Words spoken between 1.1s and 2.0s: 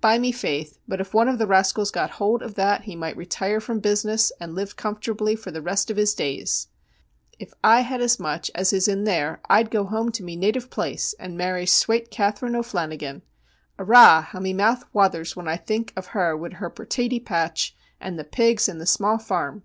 one of the rascals